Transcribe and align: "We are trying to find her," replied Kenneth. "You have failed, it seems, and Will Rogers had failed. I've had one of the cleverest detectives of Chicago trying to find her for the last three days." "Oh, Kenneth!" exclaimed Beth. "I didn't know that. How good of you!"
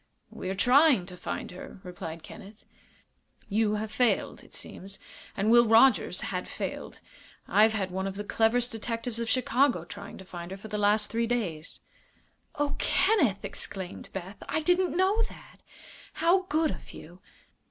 "We 0.31 0.49
are 0.49 0.55
trying 0.55 1.05
to 1.05 1.15
find 1.15 1.51
her," 1.51 1.79
replied 1.83 2.23
Kenneth. 2.23 2.65
"You 3.47 3.75
have 3.75 3.91
failed, 3.91 4.43
it 4.43 4.55
seems, 4.55 4.97
and 5.37 5.51
Will 5.51 5.67
Rogers 5.67 6.21
had 6.21 6.47
failed. 6.47 7.01
I've 7.47 7.73
had 7.73 7.91
one 7.91 8.07
of 8.07 8.15
the 8.15 8.23
cleverest 8.23 8.71
detectives 8.71 9.19
of 9.19 9.29
Chicago 9.29 9.83
trying 9.83 10.17
to 10.17 10.25
find 10.25 10.49
her 10.49 10.57
for 10.57 10.69
the 10.69 10.79
last 10.79 11.11
three 11.11 11.27
days." 11.27 11.81
"Oh, 12.55 12.75
Kenneth!" 12.79 13.45
exclaimed 13.45 14.09
Beth. 14.11 14.41
"I 14.49 14.61
didn't 14.61 14.97
know 14.97 15.21
that. 15.29 15.57
How 16.13 16.47
good 16.49 16.71
of 16.71 16.93
you!" 16.93 17.21